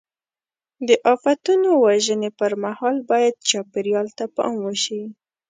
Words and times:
د 0.87 0.89
آفتونو 1.13 1.69
وژنې 1.85 2.29
پر 2.39 2.51
مهال 2.63 2.95
باید 3.09 3.35
چاپېریال 3.49 4.07
ته 4.17 4.25
پام 4.35 4.53
وشي. 4.65 5.01